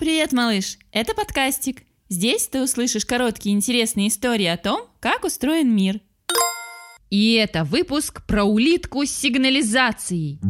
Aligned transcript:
Привет, 0.00 0.32
малыш! 0.32 0.78
Это 0.90 1.14
подкастик. 1.14 1.84
Здесь 2.08 2.48
ты 2.48 2.60
услышишь 2.60 3.06
короткие 3.06 3.54
интересные 3.54 4.08
истории 4.08 4.46
о 4.46 4.56
том, 4.56 4.88
как 4.98 5.24
устроен 5.24 5.72
мир. 5.74 6.00
И 7.10 7.34
это 7.34 7.62
выпуск 7.62 8.26
про 8.26 8.42
улитку 8.42 9.06
с 9.06 9.10
сигнализацией. 9.10 10.40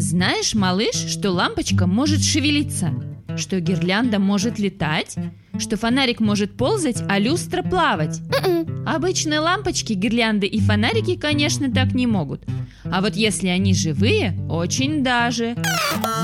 Знаешь, 0.00 0.54
малыш, 0.54 0.96
что 0.96 1.30
лампочка 1.30 1.86
может 1.86 2.24
шевелиться? 2.24 2.92
Что 3.36 3.60
гирлянда 3.60 4.18
может 4.18 4.58
летать? 4.58 5.14
Что 5.56 5.76
фонарик 5.76 6.18
может 6.18 6.56
ползать, 6.56 7.00
а 7.08 7.20
люстра 7.20 7.62
плавать? 7.62 8.20
Обычные 8.84 9.38
лампочки, 9.38 9.92
гирлянды 9.92 10.48
и 10.48 10.58
фонарики, 10.60 11.16
конечно, 11.16 11.72
так 11.72 11.94
не 11.94 12.08
могут. 12.08 12.42
А 12.90 13.00
вот 13.00 13.16
если 13.16 13.48
они 13.48 13.74
живые, 13.74 14.38
очень 14.48 15.02
даже. 15.02 15.56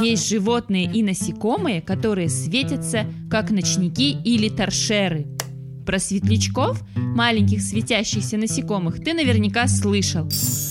Есть 0.02 0.28
животные 0.28 0.90
и 0.92 1.02
насекомые, 1.02 1.82
которые 1.82 2.28
светятся, 2.28 3.06
как 3.30 3.50
ночники 3.50 4.16
или 4.24 4.48
торшеры. 4.48 5.26
Про 5.84 5.98
светлячков, 5.98 6.82
маленьких 6.96 7.60
светящихся 7.60 8.38
насекомых, 8.38 9.04
ты 9.04 9.12
наверняка 9.12 9.68
слышал. 9.68 10.28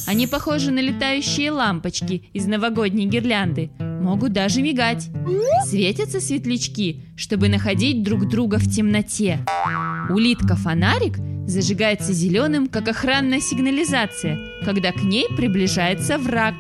Они 0.08 0.26
похожи 0.26 0.72
на 0.72 0.80
летающие 0.80 1.52
лампочки 1.52 2.24
из 2.34 2.48
новогодней 2.48 3.06
гирлянды. 3.06 3.70
Могут 4.04 4.34
даже 4.34 4.62
мигать. 4.62 5.08
Светятся 5.66 6.20
светлячки, 6.20 7.06
чтобы 7.16 7.48
находить 7.48 8.04
друг 8.04 8.28
друга 8.28 8.58
в 8.58 8.70
темноте. 8.70 9.40
Улитка-фонарик 10.10 11.18
зажигается 11.48 12.12
зеленым, 12.12 12.68
как 12.68 12.90
охранная 12.90 13.40
сигнализация, 13.40 14.38
когда 14.66 14.92
к 14.92 15.02
ней 15.04 15.28
приближается 15.38 16.18
враг. 16.18 16.56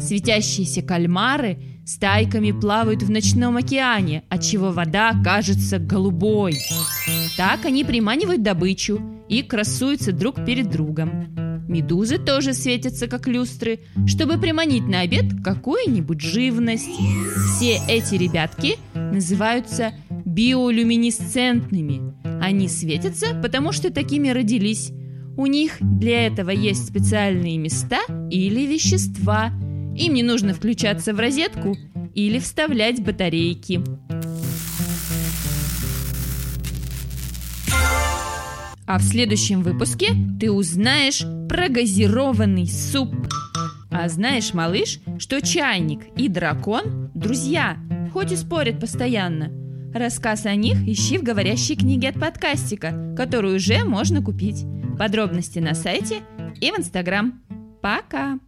Светящиеся 0.00 0.80
кальмары 0.80 1.58
стайками 1.84 2.52
плавают 2.52 3.02
в 3.02 3.10
ночном 3.10 3.58
океане, 3.58 4.22
отчего 4.30 4.70
вода 4.70 5.12
кажется 5.22 5.78
голубой. 5.78 6.56
Так 7.36 7.66
они 7.66 7.84
приманивают 7.84 8.42
добычу 8.42 8.98
и 9.28 9.42
красуются 9.42 10.12
друг 10.12 10.42
перед 10.46 10.70
другом. 10.70 11.47
Медузы 11.68 12.18
тоже 12.18 12.54
светятся, 12.54 13.08
как 13.08 13.28
люстры, 13.28 13.80
чтобы 14.06 14.38
приманить 14.38 14.86
на 14.88 15.00
обед 15.00 15.26
какую-нибудь 15.44 16.20
живность. 16.20 16.88
Все 17.56 17.78
эти 17.88 18.14
ребятки 18.14 18.76
называются 18.94 19.92
биолюминесцентными. 20.24 22.14
Они 22.40 22.68
светятся, 22.68 23.38
потому 23.42 23.72
что 23.72 23.92
такими 23.92 24.30
родились. 24.30 24.92
У 25.36 25.46
них 25.46 25.76
для 25.80 26.26
этого 26.26 26.50
есть 26.50 26.88
специальные 26.88 27.58
места 27.58 28.00
или 28.30 28.66
вещества. 28.66 29.52
Им 29.96 30.14
не 30.14 30.22
нужно 30.22 30.54
включаться 30.54 31.12
в 31.12 31.20
розетку 31.20 31.76
или 32.14 32.38
вставлять 32.38 33.04
батарейки. 33.04 33.82
А 38.88 38.96
в 38.96 39.02
следующем 39.02 39.62
выпуске 39.62 40.14
ты 40.40 40.50
узнаешь 40.50 41.22
про 41.46 41.68
газированный 41.68 42.66
суп. 42.66 43.14
А 43.90 44.08
знаешь, 44.08 44.54
малыш, 44.54 45.00
что 45.18 45.42
чайник 45.42 46.06
и 46.16 46.26
дракон– 46.28 47.10
друзья, 47.14 47.76
хоть 48.14 48.32
и 48.32 48.36
спорят 48.36 48.80
постоянно. 48.80 49.52
Рассказ 49.92 50.46
о 50.46 50.54
них 50.54 50.88
ищи 50.88 51.18
в 51.18 51.22
говорящей 51.22 51.76
книге 51.76 52.08
от 52.08 52.18
подкастика, 52.18 53.14
которую 53.14 53.56
уже 53.56 53.84
можно 53.84 54.22
купить. 54.22 54.64
Подробности 54.98 55.58
на 55.58 55.74
сайте 55.74 56.22
и 56.58 56.70
в 56.70 56.78
Инстаграм. 56.78 57.42
Пока! 57.82 58.38